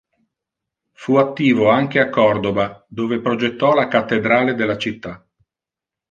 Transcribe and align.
Fu 0.93 1.17
attivo 1.17 1.69
anche 1.69 1.99
a 1.99 2.09
Córdoba, 2.09 2.83
dove 2.89 3.21
progettò 3.21 3.75
la 3.75 3.87
cattedrale 3.87 4.55
della 4.55 4.75
città. 4.75 5.23